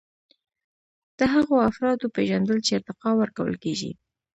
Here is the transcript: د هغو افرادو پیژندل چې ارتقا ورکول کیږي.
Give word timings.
د 1.17 1.19
هغو 1.33 1.55
افرادو 1.69 2.05
پیژندل 2.15 2.57
چې 2.65 2.71
ارتقا 2.77 3.09
ورکول 3.15 3.53
کیږي. 3.63 3.91